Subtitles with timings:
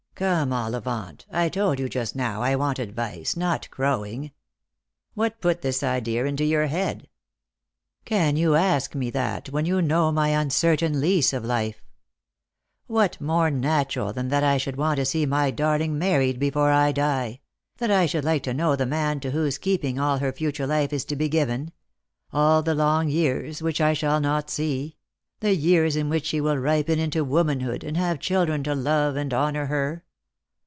[0.21, 4.29] "Come, Ollivant, I told you just now I want advice not crowing.""
[5.15, 7.07] What put this idea into your head P
[8.05, 11.81] ""Can you ask me that when you know my uncertain lease of life?
[12.85, 16.91] What more natural than that I should want to see my darling married before I
[16.91, 17.39] die;
[17.77, 20.93] that I should like to know the man to whose keeping all her future life
[20.93, 21.71] is to be given—
[22.31, 24.97] all the long years which I shall not see;
[25.39, 29.33] the years in which she will ripen into womanhood, and have children to love and
[29.33, 30.03] honour her